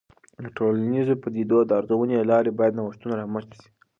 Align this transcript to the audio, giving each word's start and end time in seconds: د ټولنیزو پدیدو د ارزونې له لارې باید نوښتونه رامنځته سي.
د 0.43 0.45
ټولنیزو 0.57 1.19
پدیدو 1.23 1.57
د 1.65 1.71
ارزونې 1.79 2.15
له 2.19 2.25
لارې 2.31 2.51
باید 2.59 2.77
نوښتونه 2.79 3.13
رامنځته 3.21 3.55
سي. 3.61 3.69